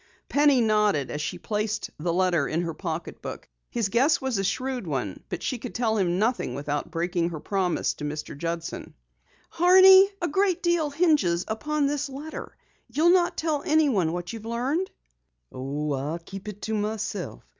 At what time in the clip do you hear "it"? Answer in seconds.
16.47-16.63